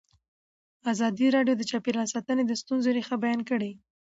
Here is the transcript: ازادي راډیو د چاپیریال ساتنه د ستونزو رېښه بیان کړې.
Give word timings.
ازادي 0.91 1.27
راډیو 1.35 1.55
د 1.57 1.63
چاپیریال 1.71 2.07
ساتنه 2.13 2.43
د 2.45 2.51
ستونزو 2.61 2.89
رېښه 2.97 3.15
بیان 3.23 3.39
کړې. 3.49 3.71